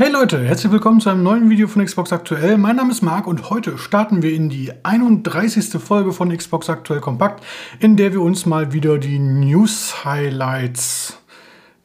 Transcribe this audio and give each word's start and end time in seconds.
Hey 0.00 0.10
Leute, 0.10 0.42
herzlich 0.42 0.72
willkommen 0.72 0.98
zu 0.98 1.10
einem 1.10 1.22
neuen 1.22 1.50
Video 1.50 1.68
von 1.68 1.84
Xbox 1.84 2.10
Aktuell. 2.10 2.56
Mein 2.56 2.76
Name 2.76 2.90
ist 2.90 3.02
Marc 3.02 3.26
und 3.26 3.50
heute 3.50 3.76
starten 3.76 4.22
wir 4.22 4.32
in 4.32 4.48
die 4.48 4.72
31. 4.82 5.72
Folge 5.72 6.14
von 6.14 6.34
Xbox 6.34 6.70
Aktuell 6.70 7.00
Kompakt, 7.00 7.44
in 7.80 7.98
der 7.98 8.14
wir 8.14 8.22
uns 8.22 8.46
mal 8.46 8.72
wieder 8.72 8.96
die 8.96 9.18
News-Highlights 9.18 11.18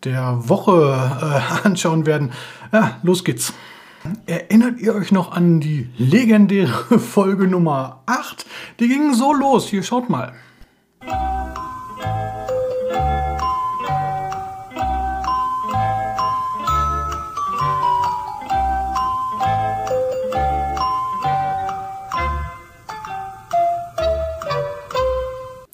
der 0.06 0.48
Woche 0.48 0.98
äh, 1.22 1.42
anschauen 1.68 2.06
werden. 2.06 2.32
Ja, 2.72 3.02
los 3.04 3.26
geht's. 3.26 3.52
Erinnert 4.28 4.80
ihr 4.80 4.96
euch 4.96 5.12
noch 5.12 5.34
an 5.34 5.60
die 5.60 5.90
legendäre 5.98 7.00
Folge 7.00 7.50
Nummer 7.50 8.02
8? 8.06 8.46
Die 8.80 8.88
ging 8.88 9.14
so 9.14 9.34
los. 9.34 9.68
Hier, 9.68 9.84
schaut 9.84 10.10
mal. 10.10 10.32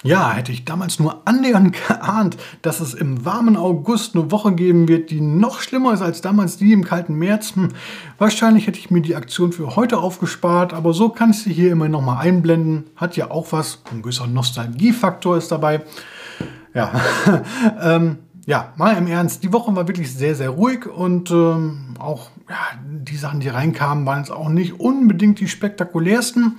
Ja, 0.04 0.32
hätte 0.32 0.52
ich 0.52 0.66
damals 0.66 1.00
nur 1.00 1.22
annähernd 1.26 1.76
geahnt, 1.88 2.38
dass 2.62 2.80
es 2.80 2.94
im 2.94 3.24
warmen 3.24 3.56
August 3.56 4.16
eine 4.16 4.32
Woche 4.32 4.54
geben 4.54 4.88
wird, 4.88 5.12
die 5.12 5.22
noch 5.22 5.62
schlimmer 5.62 5.94
ist 5.94 6.02
als 6.02 6.22
damals 6.22 6.58
die 6.58 6.74
im 6.74 6.84
kalten 6.84 7.16
März. 7.16 7.56
Hm, 7.56 7.70
wahrscheinlich 8.18 8.66
hätte 8.66 8.80
ich 8.80 8.90
mir 8.90 9.02
die 9.02 9.16
Aktion 9.16 9.52
für 9.52 9.76
heute 9.76 10.00
aufgespart, 10.00 10.74
aber 10.74 10.94
so 10.94 11.10
kann 11.10 11.32
ich 11.32 11.44
sie 11.44 11.54
hier 11.54 11.72
immer 11.72 11.88
noch 11.88 12.02
mal 12.02 12.20
einblenden. 12.20 12.86
Hat 12.96 13.16
ja 13.16 13.30
auch 13.30 13.52
was. 13.52 13.84
Ein 13.92 14.02
gewisser 14.02 14.28
Nostalgiefaktor 14.28 15.38
ist 15.38 15.52
dabei. 15.52 15.84
Ja, 16.74 16.92
ähm, 17.82 18.18
ja, 18.48 18.74
mal 18.78 18.98
im 18.98 19.06
Ernst, 19.06 19.44
die 19.44 19.54
Woche 19.54 19.76
war 19.76 19.88
wirklich 19.88 20.12
sehr, 20.12 20.34
sehr 20.34 20.50
ruhig 20.50 20.88
und 20.88 21.30
ähm, 21.30 21.94
auch 22.00 22.30
ja, 22.50 22.56
die 22.84 23.16
Sachen, 23.16 23.40
die 23.40 23.50
reinkamen, 23.50 24.06
waren 24.08 24.20
jetzt 24.20 24.32
auch 24.32 24.50
nicht 24.50 24.80
unbedingt 24.80 25.40
die 25.40 25.48
spektakulärsten. 25.48 26.58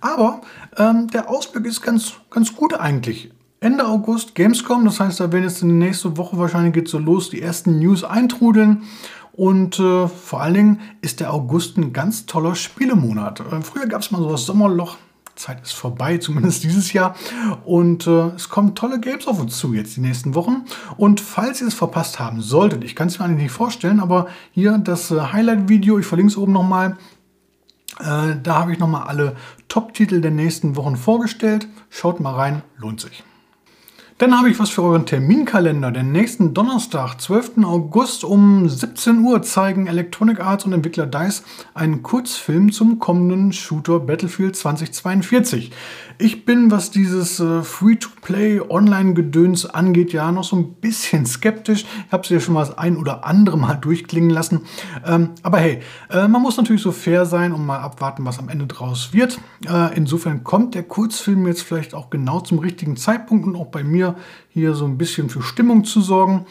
Aber 0.00 0.40
ähm, 0.76 1.08
der 1.08 1.28
Ausblick 1.28 1.66
ist 1.66 1.82
ganz, 1.82 2.14
ganz 2.30 2.54
gut 2.54 2.74
eigentlich. 2.74 3.30
Ende 3.60 3.86
August 3.86 4.34
Gamescom, 4.34 4.86
das 4.86 5.00
heißt, 5.00 5.20
da 5.20 5.32
werden 5.32 5.44
jetzt 5.44 5.62
in 5.62 5.68
der 5.68 5.88
nächsten 5.88 6.16
Woche 6.16 6.38
wahrscheinlich 6.38 6.72
geht 6.72 6.88
so 6.88 6.98
los, 6.98 7.28
die 7.28 7.42
ersten 7.42 7.78
News 7.78 8.04
eintrudeln. 8.04 8.84
Und 9.32 9.78
äh, 9.78 10.08
vor 10.08 10.40
allen 10.40 10.54
Dingen 10.54 10.80
ist 11.02 11.20
der 11.20 11.32
August 11.32 11.76
ein 11.76 11.92
ganz 11.92 12.26
toller 12.26 12.54
Spielemonat. 12.54 13.40
Äh, 13.40 13.60
früher 13.62 13.86
gab 13.86 14.00
es 14.02 14.10
mal 14.10 14.18
so 14.18 14.30
das 14.30 14.46
Sommerloch, 14.46 14.96
Zeit 15.36 15.62
ist 15.62 15.72
vorbei, 15.72 16.18
zumindest 16.18 16.64
dieses 16.64 16.92
Jahr. 16.92 17.14
Und 17.64 18.06
äh, 18.06 18.28
es 18.36 18.48
kommen 18.48 18.74
tolle 18.74 19.00
Games 19.00 19.26
auf 19.26 19.40
uns 19.40 19.58
zu 19.58 19.74
jetzt 19.74 19.96
die 19.96 20.00
nächsten 20.00 20.34
Wochen. 20.34 20.64
Und 20.96 21.20
falls 21.20 21.60
ihr 21.60 21.68
es 21.68 21.74
verpasst 21.74 22.18
haben 22.18 22.40
solltet, 22.40 22.84
ich 22.84 22.96
kann 22.96 23.08
es 23.08 23.18
mir 23.18 23.24
eigentlich 23.24 23.44
nicht 23.44 23.52
vorstellen, 23.52 24.00
aber 24.00 24.28
hier 24.52 24.78
das 24.78 25.10
äh, 25.10 25.20
Highlight-Video, 25.20 25.98
ich 25.98 26.06
verlinke 26.06 26.30
es 26.30 26.36
oben 26.36 26.52
nochmal. 26.52 26.96
Äh, 27.98 28.36
da 28.42 28.54
habe 28.54 28.72
ich 28.72 28.78
nochmal 28.78 29.06
alle 29.06 29.36
Top-Titel 29.70 30.20
der 30.20 30.32
nächsten 30.32 30.74
Wochen 30.74 30.96
vorgestellt. 30.96 31.68
Schaut 31.88 32.18
mal 32.18 32.34
rein, 32.34 32.62
lohnt 32.76 33.00
sich. 33.00 33.22
Dann 34.20 34.38
habe 34.38 34.50
ich 34.50 34.58
was 34.58 34.68
für 34.68 34.82
euren 34.82 35.06
Terminkalender. 35.06 35.90
Den 35.90 36.12
nächsten 36.12 36.52
Donnerstag, 36.52 37.18
12. 37.18 37.64
August 37.64 38.22
um 38.22 38.68
17 38.68 39.20
Uhr 39.20 39.40
zeigen 39.40 39.86
Electronic 39.86 40.40
Arts 40.40 40.66
und 40.66 40.74
Entwickler 40.74 41.06
DICE 41.06 41.42
einen 41.72 42.02
Kurzfilm 42.02 42.70
zum 42.70 42.98
kommenden 42.98 43.50
Shooter 43.54 43.98
Battlefield 43.98 44.56
2042. 44.56 45.72
Ich 46.18 46.44
bin, 46.44 46.70
was 46.70 46.90
dieses 46.90 47.40
äh, 47.40 47.62
Free-to-Play 47.62 48.60
Online-Gedöns 48.68 49.64
angeht, 49.64 50.12
ja 50.12 50.30
noch 50.30 50.44
so 50.44 50.54
ein 50.56 50.74
bisschen 50.74 51.24
skeptisch. 51.24 51.86
Ich 52.06 52.12
habe 52.12 52.22
es 52.22 52.28
ja 52.28 52.40
schon 52.40 52.52
mal 52.52 52.66
das 52.66 52.76
ein 52.76 52.98
oder 52.98 53.24
andere 53.24 53.56
Mal 53.56 53.74
durchklingen 53.80 54.28
lassen. 54.28 54.66
Ähm, 55.06 55.30
aber 55.42 55.60
hey, 55.60 55.80
äh, 56.10 56.28
man 56.28 56.42
muss 56.42 56.58
natürlich 56.58 56.82
so 56.82 56.92
fair 56.92 57.24
sein 57.24 57.52
und 57.52 57.64
mal 57.64 57.78
abwarten, 57.78 58.26
was 58.26 58.38
am 58.38 58.50
Ende 58.50 58.66
draus 58.66 59.14
wird. 59.14 59.40
Äh, 59.66 59.96
insofern 59.96 60.44
kommt 60.44 60.74
der 60.74 60.82
Kurzfilm 60.82 61.46
jetzt 61.46 61.62
vielleicht 61.62 61.94
auch 61.94 62.10
genau 62.10 62.40
zum 62.40 62.58
richtigen 62.58 62.98
Zeitpunkt 62.98 63.46
und 63.46 63.56
auch 63.56 63.68
bei 63.68 63.82
mir 63.82 64.09
hier 64.48 64.74
so 64.74 64.84
ein 64.84 64.98
bisschen 64.98 65.28
für 65.28 65.42
Stimmung 65.42 65.84
zu 65.84 66.00
sorgen. 66.00 66.46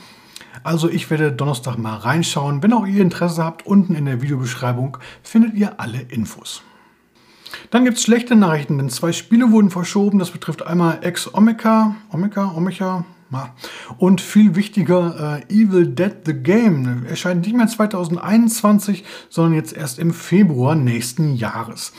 Also 0.64 0.90
ich 0.90 1.10
werde 1.10 1.32
Donnerstag 1.32 1.78
mal 1.78 1.96
reinschauen. 1.96 2.64
Wenn 2.64 2.74
auch 2.74 2.86
ihr 2.86 3.02
Interesse 3.02 3.44
habt, 3.44 3.66
unten 3.66 3.96
in 3.96 4.06
der 4.06 4.22
Videobeschreibung 4.22 4.98
findet 5.24 5.54
ihr 5.54 5.80
alle 5.80 6.02
Infos. 6.02 6.62
Dann 7.72 7.86
gibt 7.86 7.98
es 7.98 8.04
schlechte 8.04 8.36
Nachrichten, 8.36 8.78
denn 8.78 8.90
zwei 8.90 9.12
Spiele 9.12 9.52
wurden 9.52 9.70
verschoben. 9.70 10.20
Das 10.20 10.32
betrifft 10.32 10.66
einmal 10.66 11.00
Ex 11.02 11.34
Omega, 11.34 11.96
Omega, 12.12 12.52
Omega, 12.56 13.06
und 13.98 14.22
viel 14.22 14.56
wichtiger, 14.56 15.42
äh, 15.50 15.54
Evil 15.54 15.88
Dead 15.88 16.14
the 16.26 16.34
Game 16.34 17.06
erscheint 17.06 17.46
nicht 17.46 17.56
mehr 17.56 17.68
2021, 17.68 19.04
sondern 19.30 19.54
jetzt 19.54 19.74
erst 19.74 20.00
im 20.00 20.14
Februar 20.14 20.76
nächsten 20.76 21.36
Jahres. 21.36 21.94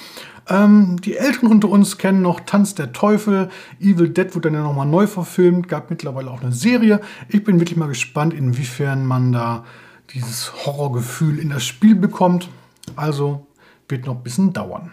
Ähm, 0.48 1.00
die 1.00 1.16
Älteren 1.16 1.48
unter 1.48 1.68
uns 1.68 1.98
kennen 1.98 2.22
noch 2.22 2.40
Tanz 2.40 2.74
der 2.74 2.92
Teufel. 2.92 3.50
Evil 3.80 4.08
Dead 4.08 4.34
wurde 4.34 4.50
dann 4.50 4.54
ja 4.54 4.64
nochmal 4.64 4.86
neu 4.86 5.06
verfilmt, 5.06 5.68
gab 5.68 5.90
mittlerweile 5.90 6.30
auch 6.30 6.42
eine 6.42 6.52
Serie. 6.52 7.00
Ich 7.28 7.44
bin 7.44 7.60
wirklich 7.60 7.78
mal 7.78 7.88
gespannt, 7.88 8.34
inwiefern 8.34 9.06
man 9.06 9.32
da 9.32 9.64
dieses 10.12 10.66
Horrorgefühl 10.66 11.38
in 11.38 11.50
das 11.50 11.64
Spiel 11.64 11.94
bekommt. 11.94 12.48
Also 12.96 13.46
wird 13.88 14.06
noch 14.06 14.16
ein 14.16 14.22
bisschen 14.24 14.52
dauern. 14.52 14.90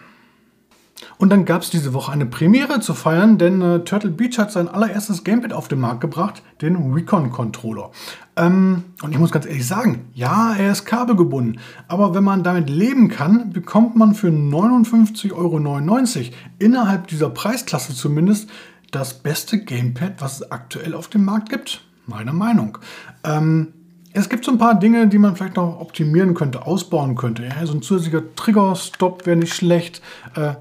Und 1.18 1.30
dann 1.30 1.46
gab 1.46 1.62
es 1.62 1.70
diese 1.70 1.94
Woche 1.94 2.12
eine 2.12 2.26
Premiere 2.26 2.80
zu 2.80 2.94
feiern, 2.94 3.38
denn 3.38 3.62
äh, 3.62 3.80
Turtle 3.84 4.12
Beach 4.12 4.38
hat 4.38 4.52
sein 4.52 4.68
allererstes 4.68 5.24
Gamepad 5.24 5.54
auf 5.54 5.68
den 5.68 5.80
Markt 5.80 6.02
gebracht, 6.02 6.42
den 6.62 6.94
Recon 6.94 7.32
Controller. 7.32 7.92
Ähm, 8.36 8.84
und 9.02 9.12
ich 9.12 9.20
muss 9.20 9.32
ganz 9.32 9.46
ehrlich 9.46 9.68
sagen, 9.68 10.06
ja, 10.14 10.54
er 10.56 10.72
ist 10.72 10.86
kabelgebunden, 10.86 11.60
aber 11.88 12.14
wenn 12.14 12.24
man 12.24 12.44
damit 12.44 12.70
leben 12.70 13.10
kann, 13.10 13.52
bekommt 13.52 13.96
man 13.96 14.16
für 14.16 14.30
59,99 14.30 15.34
Euro 15.34 15.60
innerhalb 16.60 17.08
dieser 17.08 17.30
Preisklasse 17.30 17.94
zumindest 17.94 18.50
das 18.92 19.16
beste 19.16 19.64
Gamepad, 19.64 20.14
was 20.20 20.42
es 20.42 20.52
aktuell 20.52 20.94
auf 20.94 21.08
dem 21.08 21.26
Markt 21.26 21.50
gibt. 21.50 21.82
Meiner 22.06 22.34
Meinung. 22.34 22.78
Ähm, 23.24 23.74
es 24.14 24.30
gibt 24.30 24.46
so 24.46 24.52
ein 24.52 24.58
paar 24.58 24.80
Dinge, 24.80 25.08
die 25.08 25.18
man 25.18 25.36
vielleicht 25.36 25.58
noch 25.58 25.80
optimieren 25.80 26.34
könnte, 26.34 26.66
ausbauen 26.66 27.16
könnte. 27.16 27.44
Ja, 27.44 27.66
so 27.66 27.74
ein 27.74 27.82
zusätzlicher 27.82 28.24
Trigger-Stop 28.36 29.26
wäre 29.26 29.38
nicht 29.38 29.54
schlecht. 29.54 30.02
Äh, 30.36 30.54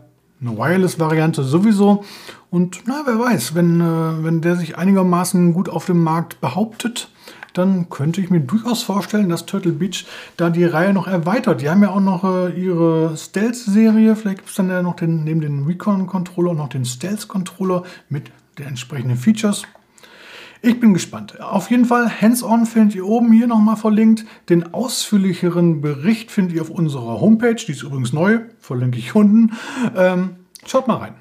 eine 0.46 0.58
Wireless-Variante 0.58 1.42
sowieso. 1.42 2.04
Und 2.50 2.82
na, 2.86 3.02
wer 3.04 3.18
weiß, 3.18 3.54
wenn, 3.54 3.80
äh, 3.80 4.24
wenn 4.24 4.40
der 4.40 4.56
sich 4.56 4.78
einigermaßen 4.78 5.52
gut 5.52 5.68
auf 5.68 5.86
dem 5.86 6.02
Markt 6.02 6.40
behauptet, 6.40 7.08
dann 7.52 7.88
könnte 7.88 8.20
ich 8.20 8.30
mir 8.30 8.40
durchaus 8.40 8.82
vorstellen, 8.82 9.28
dass 9.28 9.46
Turtle 9.46 9.72
Beach 9.72 10.06
da 10.36 10.50
die 10.50 10.64
Reihe 10.64 10.92
noch 10.92 11.06
erweitert. 11.06 11.62
Die 11.62 11.70
haben 11.70 11.82
ja 11.82 11.90
auch 11.90 12.00
noch 12.00 12.24
äh, 12.24 12.50
ihre 12.50 13.16
Stealth-Serie. 13.16 14.14
Vielleicht 14.14 14.38
gibt 14.38 14.50
es 14.50 14.56
dann 14.56 14.68
ja 14.68 14.82
noch 14.82 14.96
den, 14.96 15.24
neben 15.24 15.40
den 15.40 15.64
Recon-Controller 15.64 16.54
noch 16.54 16.68
den 16.68 16.84
Stealth-Controller 16.84 17.82
mit 18.08 18.30
den 18.58 18.66
entsprechenden 18.66 19.16
Features. 19.16 19.62
Ich 20.62 20.80
bin 20.80 20.94
gespannt. 20.94 21.40
Auf 21.40 21.70
jeden 21.70 21.84
Fall, 21.84 22.10
Hands-on 22.20 22.66
findet 22.66 22.94
ihr 22.94 23.06
oben 23.06 23.32
hier 23.32 23.46
nochmal 23.46 23.76
verlinkt. 23.76 24.24
Den 24.48 24.74
ausführlicheren 24.74 25.80
Bericht 25.80 26.30
findet 26.30 26.54
ihr 26.56 26.62
auf 26.62 26.70
unserer 26.70 27.20
Homepage. 27.20 27.56
Die 27.56 27.72
ist 27.72 27.82
übrigens 27.82 28.12
neu, 28.12 28.40
verlinke 28.58 28.98
ich 28.98 29.14
unten. 29.14 29.52
Ähm, 29.94 30.36
schaut 30.66 30.88
mal 30.88 30.96
rein. 30.96 31.14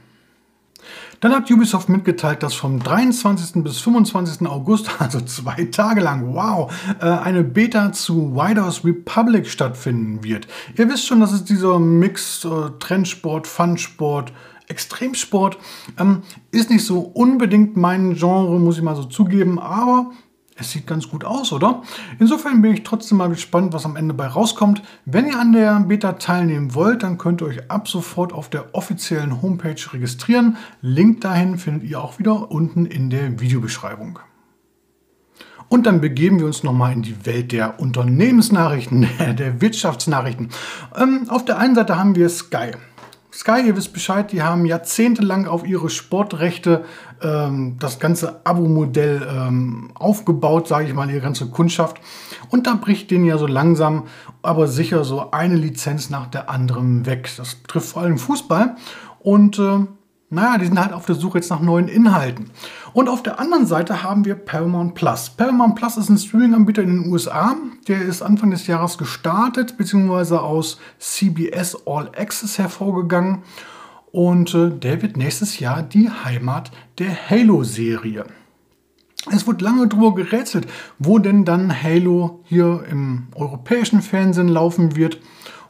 Dann 1.19 1.33
hat 1.33 1.49
Ubisoft 1.49 1.89
mitgeteilt, 1.89 2.43
dass 2.43 2.53
vom 2.53 2.79
23. 2.79 3.63
bis 3.63 3.79
25. 3.79 4.47
August, 4.47 4.89
also 4.99 5.21
zwei 5.21 5.65
Tage 5.71 6.01
lang, 6.01 6.33
wow, 6.33 6.71
äh, 6.99 7.05
eine 7.05 7.43
Beta 7.43 7.91
zu 7.91 8.37
Riders 8.37 8.85
Republic 8.85 9.47
stattfinden 9.47 10.23
wird. 10.23 10.47
Ihr 10.77 10.89
wisst 10.89 11.07
schon, 11.07 11.19
das 11.19 11.31
ist 11.31 11.49
dieser 11.49 11.79
Mix 11.79 12.45
äh, 12.45 12.49
Trendsport, 12.79 13.47
Funsport, 13.47 14.33
Extremsport 14.67 15.57
ähm, 15.99 16.23
ist 16.51 16.69
nicht 16.69 16.85
so 16.85 16.99
unbedingt 16.99 17.77
mein 17.77 18.15
Genre, 18.15 18.59
muss 18.59 18.77
ich 18.77 18.83
mal 18.83 18.95
so 18.95 19.03
zugeben, 19.03 19.59
aber 19.59 20.11
es 20.57 20.71
sieht 20.71 20.87
ganz 20.87 21.09
gut 21.09 21.25
aus, 21.25 21.51
oder? 21.51 21.83
Insofern 22.17 22.61
bin 22.61 22.73
ich 22.73 22.83
trotzdem 22.83 23.17
mal 23.17 23.27
gespannt, 23.27 23.73
was 23.73 23.85
am 23.85 23.97
Ende 23.97 24.13
bei 24.13 24.27
rauskommt. 24.27 24.81
Wenn 25.03 25.27
ihr 25.27 25.37
an 25.37 25.51
der 25.51 25.81
Beta 25.81 26.13
teilnehmen 26.13 26.73
wollt, 26.73 27.03
dann 27.03 27.17
könnt 27.17 27.41
ihr 27.41 27.47
euch 27.47 27.69
ab 27.69 27.89
sofort 27.89 28.31
auf 28.31 28.49
der 28.49 28.73
offiziellen 28.73 29.41
Homepage 29.41 29.75
registrieren. 29.91 30.55
Link 30.81 31.19
dahin 31.21 31.57
findet 31.57 31.83
ihr 31.83 32.01
auch 32.01 32.19
wieder 32.19 32.51
unten 32.51 32.85
in 32.85 33.09
der 33.09 33.41
Videobeschreibung. 33.41 34.19
Und 35.67 35.85
dann 35.87 35.99
begeben 35.99 36.39
wir 36.39 36.45
uns 36.45 36.63
nochmal 36.63 36.93
in 36.93 37.01
die 37.01 37.25
Welt 37.25 37.51
der 37.51 37.79
Unternehmensnachrichten, 37.81 39.07
der 39.37 39.59
Wirtschaftsnachrichten. 39.59 40.51
Ähm, 40.95 41.25
auf 41.27 41.43
der 41.43 41.57
einen 41.57 41.75
Seite 41.75 41.97
haben 41.97 42.15
wir 42.15 42.29
Sky. 42.29 42.71
Sky, 43.35 43.67
ihr 43.67 43.75
wisst 43.75 43.91
Bescheid, 43.91 44.31
die 44.31 44.43
haben 44.43 44.65
jahrzehntelang 44.65 45.45
auf 45.45 45.67
ihre 45.67 45.89
Sportrechte 45.89 46.85
ähm, 47.21 47.75
das 47.79 47.99
ganze 47.99 48.45
Abo-Modell 48.45 49.27
ähm, 49.29 49.91
aufgebaut, 49.93 50.69
sage 50.69 50.87
ich 50.87 50.93
mal, 50.93 51.09
ihre 51.09 51.19
ganze 51.19 51.47
Kundschaft. 51.47 51.97
Und 52.49 52.65
da 52.65 52.75
bricht 52.75 53.11
denen 53.11 53.25
ja 53.25 53.37
so 53.37 53.45
langsam, 53.45 54.05
aber 54.41 54.69
sicher 54.69 55.03
so 55.03 55.31
eine 55.31 55.55
Lizenz 55.55 56.09
nach 56.09 56.27
der 56.27 56.49
anderen 56.49 57.05
weg. 57.05 57.29
Das 57.35 57.61
trifft 57.67 57.89
vor 57.89 58.03
allem 58.03 58.17
Fußball. 58.17 58.77
Und 59.19 59.59
äh, 59.59 59.79
naja, 60.35 60.57
die 60.57 60.65
sind 60.65 60.79
halt 60.79 60.93
auf 60.93 61.05
der 61.05 61.15
Suche 61.15 61.37
jetzt 61.39 61.49
nach 61.49 61.61
neuen 61.61 61.87
Inhalten. 61.87 62.51
Und 62.93 63.09
auf 63.09 63.23
der 63.23 63.39
anderen 63.39 63.65
Seite 63.65 64.03
haben 64.03 64.25
wir 64.25 64.35
Paramount 64.35 64.93
Plus. 64.93 65.29
Paramount 65.29 65.75
Plus 65.75 65.97
ist 65.97 66.09
ein 66.09 66.17
Streaming-Anbieter 66.17 66.83
in 66.83 67.03
den 67.03 67.11
USA. 67.11 67.55
Der 67.87 68.01
ist 68.01 68.21
Anfang 68.21 68.51
des 68.51 68.67
Jahres 68.67 68.97
gestartet, 68.97 69.77
beziehungsweise 69.77 70.41
aus 70.41 70.77
CBS 70.99 71.87
All 71.87 72.11
Access 72.15 72.59
hervorgegangen. 72.59 73.43
Und 74.11 74.53
äh, 74.53 74.69
der 74.69 75.01
wird 75.01 75.17
nächstes 75.17 75.59
Jahr 75.59 75.81
die 75.81 76.09
Heimat 76.09 76.71
der 76.99 77.29
Halo-Serie. 77.29 78.25
Es 79.31 79.47
wird 79.47 79.61
lange 79.61 79.87
darüber 79.87 80.13
gerätselt, 80.13 80.67
wo 80.99 81.17
denn 81.17 81.45
dann 81.45 81.81
Halo 81.81 82.43
hier 82.43 82.83
im 82.89 83.27
europäischen 83.35 84.01
Fernsehen 84.01 84.49
laufen 84.49 84.95
wird. 84.95 85.19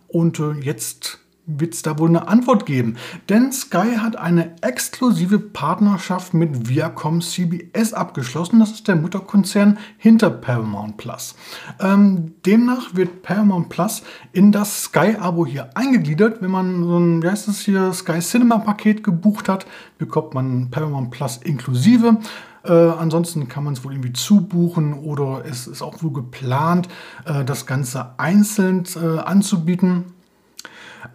Und 0.08 0.40
äh, 0.40 0.52
jetzt 0.54 1.25
wird 1.48 1.74
es 1.74 1.82
da 1.82 2.00
wohl 2.00 2.10
eine 2.10 2.28
Antwort 2.28 2.66
geben. 2.66 2.98
Denn 3.30 3.52
Sky 3.52 3.98
hat 3.98 4.16
eine 4.16 4.56
exklusive 4.62 5.40
Partnerschaft 5.40 6.34
mit 6.34 6.68
Viacom 6.70 7.22
CBS 7.22 7.94
abgeschlossen. 7.94 8.60
Das 8.60 8.72
ist 8.72 8.88
der 8.88 8.96
Mutterkonzern 8.96 9.78
hinter 9.98 10.30
Paramount 10.30 10.98
Plus. 10.98 11.36
Ähm, 11.80 12.34
demnach 12.46 12.96
wird 12.96 13.22
Paramount 13.22 13.70
Plus 13.70 14.04
in 14.32 14.52
das 14.52 14.84
Sky-Abo 14.84 15.46
hier 15.46 15.70
eingegliedert. 15.76 16.42
Wenn 16.42 16.52
man 16.52 16.84
so 16.84 16.98
ein, 16.98 17.24
wie 17.24 17.30
heißt 17.30 17.48
es 17.48 17.62
hier, 17.62 17.94
Sky 17.94 18.20
Cinema 18.20 18.58
Paket 18.58 19.04
gebucht 19.04 19.50
hat, 19.50 19.66
bekommt 19.98 20.34
man 20.34 20.70
Paramount 20.72 21.12
Plus 21.12 21.38
inklusive. 21.38 22.20
Äh, 22.64 22.72
ansonsten 22.72 23.48
kann 23.48 23.64
man 23.64 23.74
es 23.74 23.84
wohl 23.84 23.94
irgendwie 23.94 24.14
zubuchen 24.14 24.94
oder 24.94 25.44
es 25.46 25.68
ist 25.68 25.82
auch 25.82 26.02
wohl 26.02 26.14
geplant, 26.14 26.88
äh, 27.26 27.46
das 27.46 27.66
Ganze 27.66 28.18
einzeln 28.18 28.86
äh, 28.96 29.20
anzubieten. 29.20 30.15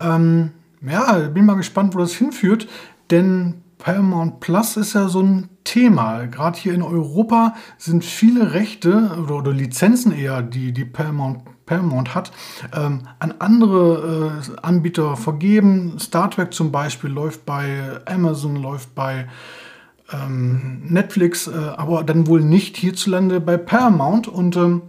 Ähm, 0.00 0.50
ja, 0.82 1.12
bin 1.28 1.46
mal 1.46 1.56
gespannt, 1.56 1.94
wo 1.94 1.98
das 1.98 2.14
hinführt, 2.14 2.68
denn 3.10 3.62
Paramount 3.80 4.40
Plus 4.40 4.76
ist 4.76 4.92
ja 4.92 5.08
so 5.08 5.22
ein 5.22 5.48
Thema. 5.64 6.26
Gerade 6.26 6.58
hier 6.58 6.74
in 6.74 6.82
Europa 6.82 7.54
sind 7.78 8.04
viele 8.04 8.52
Rechte 8.52 9.10
oder, 9.22 9.36
oder 9.36 9.52
Lizenzen 9.52 10.12
eher, 10.12 10.42
die 10.42 10.72
die 10.72 10.84
Paramount, 10.84 11.40
Paramount 11.66 12.14
hat, 12.14 12.32
ähm, 12.74 13.02
an 13.18 13.34
andere 13.38 14.42
äh, 14.42 14.60
Anbieter 14.62 15.16
vergeben. 15.16 15.98
Star 15.98 16.30
Trek 16.30 16.52
zum 16.52 16.72
Beispiel 16.72 17.10
läuft 17.10 17.46
bei 17.46 18.00
Amazon, 18.06 18.56
läuft 18.56 18.94
bei 18.94 19.28
ähm, 20.12 20.82
Netflix, 20.88 21.46
äh, 21.46 21.52
aber 21.76 22.04
dann 22.04 22.26
wohl 22.26 22.40
nicht 22.40 22.76
hierzulande 22.76 23.40
bei 23.40 23.56
Paramount. 23.56 24.28
Und 24.28 24.56
ähm, 24.56 24.82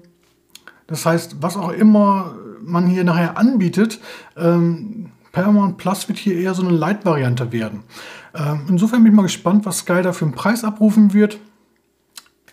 das 0.88 1.06
heißt, 1.06 1.38
was 1.42 1.56
auch 1.56 1.72
immer 1.72 2.34
man 2.62 2.88
hier 2.88 3.04
nachher 3.04 3.38
anbietet, 3.38 4.00
ähm, 4.38 5.12
Paramount 5.32 5.78
Plus 5.78 6.08
wird 6.08 6.18
hier 6.18 6.36
eher 6.36 6.54
so 6.54 6.62
eine 6.62 6.76
Light-Variante 6.76 7.52
werden. 7.52 7.84
Ähm, 8.36 8.66
insofern 8.68 9.04
bin 9.04 9.14
ich 9.14 9.16
mal 9.16 9.24
gespannt, 9.24 9.66
was 9.66 9.80
Sky 9.80 10.02
da 10.02 10.14
für 10.14 10.26
einen 10.26 10.34
Preis 10.34 10.64
abrufen 10.64 11.14
wird. 11.14 11.40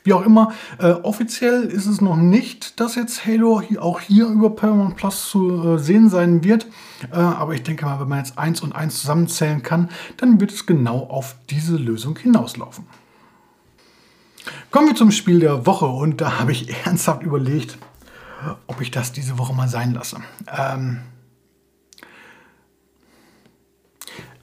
Wie 0.05 0.12
auch 0.12 0.25
immer, 0.25 0.52
äh, 0.78 0.90
offiziell 0.90 1.64
ist 1.64 1.87
es 1.87 2.00
noch 2.00 2.16
nicht, 2.16 2.81
dass 2.81 2.94
jetzt 2.94 3.26
Halo 3.26 3.60
hier, 3.60 3.82
auch 3.82 4.00
hier 4.00 4.26
über 4.28 4.50
Paramount 4.50 4.96
Plus 4.96 5.28
zu 5.28 5.75
äh, 5.75 5.78
sehen 5.78 6.08
sein 6.08 6.44
wird. 6.44 6.66
Äh, 7.12 7.16
aber 7.16 7.54
ich 7.54 7.62
denke 7.62 7.84
mal, 7.84 8.00
wenn 8.00 8.08
man 8.08 8.19
jetzt 8.19 8.38
eins 8.38 8.62
und 8.62 8.75
eins 8.75 9.00
zusammenzählen 9.00 9.62
kann, 9.62 9.90
dann 10.16 10.40
wird 10.40 10.52
es 10.52 10.66
genau 10.66 11.00
auf 11.00 11.37
diese 11.50 11.76
Lösung 11.76 12.16
hinauslaufen. 12.16 12.87
Kommen 14.70 14.88
wir 14.88 14.94
zum 14.94 15.11
Spiel 15.11 15.40
der 15.40 15.66
Woche 15.66 15.87
und 15.87 16.20
da 16.20 16.38
habe 16.38 16.52
ich 16.52 16.72
ernsthaft 16.87 17.22
überlegt, 17.22 17.76
ob 18.67 18.81
ich 18.81 18.90
das 18.90 19.12
diese 19.12 19.38
Woche 19.38 19.55
mal 19.55 19.69
sein 19.69 19.94
lasse. 19.94 20.19
Ähm 20.46 21.00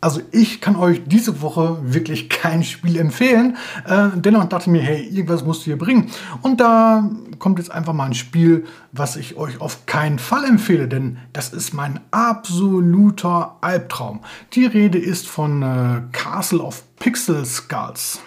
also 0.06 0.22
ich 0.32 0.62
kann 0.62 0.76
euch 0.76 1.02
diese 1.08 1.42
Woche 1.42 1.80
wirklich 1.82 2.30
kein 2.30 2.64
Spiel 2.64 2.98
empfehlen. 2.98 3.58
Äh, 3.88 4.10
dennoch 4.14 4.46
dachte 4.46 4.66
ich 4.66 4.72
mir, 4.72 4.84
hey, 4.84 5.04
irgendwas 5.04 5.44
musst 5.44 5.62
du 5.62 5.66
hier 5.66 5.80
bringen. 5.80 6.12
Und 6.44 6.62
da 6.62 7.10
kommt 7.40 7.58
jetzt 7.58 7.72
einfach 7.72 7.94
mal 7.94 8.06
ein 8.06 8.14
Spiel, 8.14 8.66
was 8.92 9.16
ich 9.16 9.36
euch 9.36 9.60
auf 9.60 9.88
keinen 9.88 10.20
Fall 10.20 10.46
empfehle, 10.46 10.88
denn 10.88 11.18
das 11.34 11.54
ist 11.54 11.74
mein 11.74 12.02
absoluter 12.12 13.58
Albtraum. 13.62 14.20
Die 14.54 14.68
Rede 14.68 15.00
ist 15.00 15.28
von 15.28 15.64
äh, 15.64 16.02
Castle 16.12 16.60
of 16.60 16.84
Pixel 17.00 17.44
Skulls. 17.44 18.22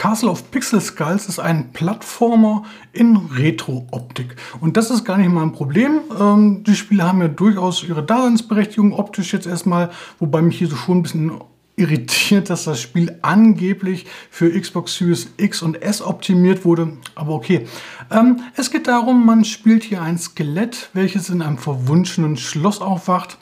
Castle 0.00 0.30
of 0.30 0.50
Pixel 0.50 0.80
Skulls 0.80 1.26
ist 1.26 1.38
ein 1.38 1.72
Plattformer 1.74 2.62
in 2.94 3.18
Retro-Optik. 3.36 4.34
Und 4.58 4.78
das 4.78 4.90
ist 4.90 5.04
gar 5.04 5.18
nicht 5.18 5.30
mal 5.30 5.42
ein 5.42 5.52
Problem. 5.52 6.00
Ähm, 6.18 6.64
die 6.64 6.74
Spiele 6.74 7.06
haben 7.06 7.20
ja 7.20 7.28
durchaus 7.28 7.84
ihre 7.84 8.02
Daseinsberechtigung 8.02 8.94
optisch 8.94 9.34
jetzt 9.34 9.46
erstmal, 9.46 9.90
wobei 10.18 10.40
mich 10.40 10.56
hier 10.56 10.68
so 10.68 10.76
schon 10.76 11.00
ein 11.00 11.02
bisschen 11.02 11.32
irritiert, 11.80 12.50
dass 12.50 12.64
das 12.64 12.80
Spiel 12.80 13.18
angeblich 13.22 14.06
für 14.30 14.50
Xbox 14.50 14.96
Series 14.96 15.32
X 15.38 15.62
und 15.62 15.82
S 15.82 16.02
optimiert 16.02 16.64
wurde. 16.64 16.98
Aber 17.14 17.34
okay. 17.34 17.66
Ähm, 18.10 18.40
es 18.56 18.70
geht 18.70 18.86
darum, 18.86 19.24
man 19.24 19.44
spielt 19.44 19.84
hier 19.84 20.02
ein 20.02 20.18
Skelett, 20.18 20.90
welches 20.92 21.30
in 21.30 21.42
einem 21.42 21.58
verwunschenen 21.58 22.36
Schloss 22.36 22.80
aufwacht. 22.80 23.38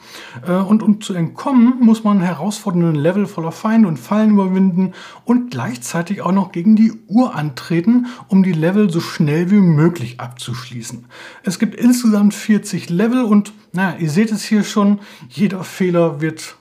Äh, 0.47 0.53
und 0.53 0.81
um 0.81 1.01
zu 1.01 1.13
entkommen, 1.13 1.75
muss 1.81 2.03
man 2.03 2.21
herausfordernde 2.21 2.99
Level 2.99 3.25
voller 3.25 3.51
Feinde 3.51 3.87
und 3.87 3.97
Fallen 3.97 4.31
überwinden 4.31 4.93
und 5.25 5.51
gleichzeitig 5.51 6.21
auch 6.21 6.31
noch 6.31 6.51
gegen 6.51 6.75
die 6.75 6.93
Uhr 7.07 7.35
antreten, 7.35 8.07
um 8.27 8.43
die 8.43 8.53
Level 8.53 8.89
so 8.89 9.01
schnell 9.01 9.51
wie 9.51 9.55
möglich 9.55 10.19
abzuschließen. 10.19 11.05
Es 11.43 11.59
gibt 11.59 11.75
insgesamt 11.75 12.33
40 12.33 12.89
Level 12.89 13.23
und 13.23 13.53
naja, 13.73 13.97
ihr 13.99 14.09
seht 14.09 14.31
es 14.31 14.43
hier 14.43 14.63
schon, 14.63 14.99
jeder 15.29 15.63
Fehler 15.63 16.21
wird 16.21 16.58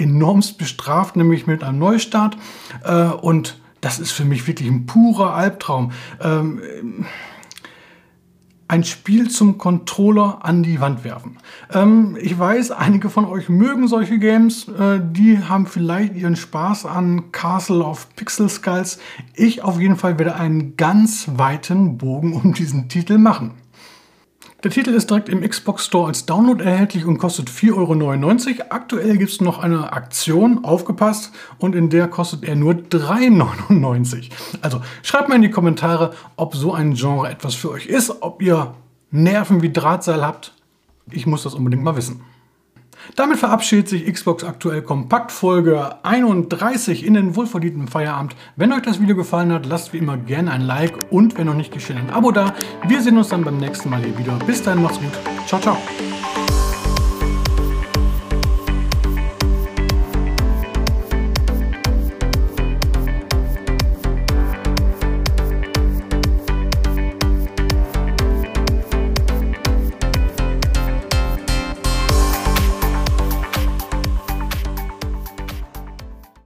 enormst 0.00 0.58
bestraft, 0.58 1.16
nämlich 1.16 1.46
mit 1.46 1.62
einem 1.62 1.78
Neustart. 1.78 2.36
Äh, 2.84 3.04
und 3.04 3.60
das 3.80 3.98
ist 3.98 4.12
für 4.12 4.24
mich 4.24 4.46
wirklich 4.46 4.68
ein 4.68 4.86
purer 4.86 5.34
Albtraum. 5.34 5.92
Ähm, 6.20 6.60
ein 8.70 8.84
Spiel 8.84 9.28
zum 9.28 9.58
Controller 9.58 10.44
an 10.44 10.62
die 10.62 10.80
Wand 10.80 11.02
werfen. 11.02 11.38
Ähm, 11.72 12.16
ich 12.20 12.38
weiß, 12.38 12.70
einige 12.70 13.10
von 13.10 13.24
euch 13.24 13.48
mögen 13.48 13.88
solche 13.88 14.20
Games. 14.20 14.68
Äh, 14.68 15.00
die 15.02 15.40
haben 15.40 15.66
vielleicht 15.66 16.14
ihren 16.14 16.36
Spaß 16.36 16.86
an 16.86 17.32
Castle 17.32 17.82
of 17.82 18.14
Pixel 18.14 18.48
Skulls. 18.48 19.00
Ich 19.34 19.64
auf 19.64 19.80
jeden 19.80 19.96
Fall 19.96 20.18
werde 20.20 20.36
einen 20.36 20.76
ganz 20.76 21.28
weiten 21.34 21.98
Bogen 21.98 22.32
um 22.32 22.54
diesen 22.54 22.88
Titel 22.88 23.18
machen. 23.18 23.54
Der 24.62 24.70
Titel 24.70 24.90
ist 24.90 25.08
direkt 25.08 25.30
im 25.30 25.40
Xbox 25.40 25.86
Store 25.86 26.08
als 26.08 26.26
Download 26.26 26.62
erhältlich 26.62 27.06
und 27.06 27.16
kostet 27.16 27.48
4,99 27.48 28.58
Euro. 28.58 28.64
Aktuell 28.68 29.16
gibt 29.16 29.30
es 29.30 29.40
noch 29.40 29.58
eine 29.58 29.94
Aktion, 29.94 30.66
aufgepasst, 30.66 31.32
und 31.58 31.74
in 31.74 31.88
der 31.88 32.08
kostet 32.08 32.44
er 32.44 32.56
nur 32.56 32.74
3,99 32.74 34.16
Euro. 34.16 34.24
Also 34.60 34.82
schreibt 35.02 35.30
mal 35.30 35.36
in 35.36 35.42
die 35.42 35.50
Kommentare, 35.50 36.12
ob 36.36 36.54
so 36.54 36.74
ein 36.74 36.92
Genre 36.92 37.30
etwas 37.30 37.54
für 37.54 37.70
euch 37.70 37.86
ist, 37.86 38.22
ob 38.22 38.42
ihr 38.42 38.74
Nerven 39.10 39.62
wie 39.62 39.72
Drahtseil 39.72 40.22
habt. 40.22 40.52
Ich 41.10 41.26
muss 41.26 41.42
das 41.42 41.54
unbedingt 41.54 41.82
mal 41.82 41.96
wissen. 41.96 42.20
Damit 43.16 43.38
verabschiedet 43.38 43.88
sich 43.88 44.12
Xbox 44.12 44.44
aktuell 44.44 44.82
Kompakt 44.82 45.32
Folge 45.32 45.96
31 46.04 47.04
in 47.04 47.14
den 47.14 47.36
wohlverdienten 47.36 47.88
Feierabend. 47.88 48.34
Wenn 48.56 48.72
euch 48.72 48.82
das 48.82 49.00
Video 49.00 49.16
gefallen 49.16 49.52
hat, 49.52 49.66
lasst 49.66 49.92
wie 49.92 49.98
immer 49.98 50.16
gerne 50.16 50.50
ein 50.50 50.62
Like 50.62 50.94
und 51.10 51.36
wenn 51.36 51.46
noch 51.46 51.54
nicht 51.54 51.72
geschehen, 51.72 51.98
ein 51.98 52.10
Abo 52.10 52.30
da. 52.30 52.54
Wir 52.86 53.00
sehen 53.00 53.16
uns 53.16 53.28
dann 53.28 53.44
beim 53.44 53.58
nächsten 53.58 53.90
Mal 53.90 54.02
hier 54.02 54.16
wieder. 54.18 54.38
Bis 54.46 54.62
dahin, 54.62 54.82
macht's 54.82 54.98
gut. 54.98 55.12
Ciao, 55.46 55.60
ciao. 55.60 55.76